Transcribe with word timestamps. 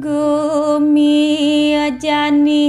gumi 0.00 1.76
ajani 1.76 2.64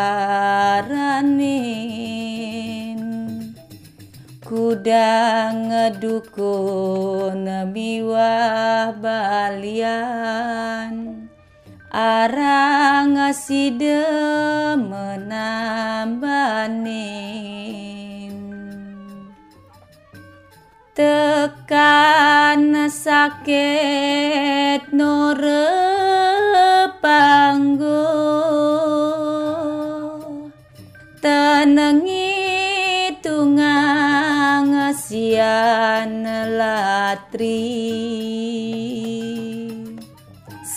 Kuda 4.41 5.53
ngedukun 5.56 7.45
miwah 7.73 8.93
balian. 8.97 10.93
Arang 11.92 13.20
ngaside 13.20 14.01
menambanin 14.81 17.72
tekan 20.93 22.77
sakit 22.85 24.93
panggo 27.01 28.12
tenengi 31.25 33.09
tungang 33.25 34.93
sian 34.93 36.29
latri. 36.61 37.73